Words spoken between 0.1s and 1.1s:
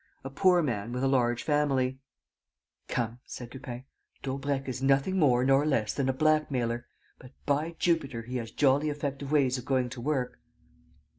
A poor man, with a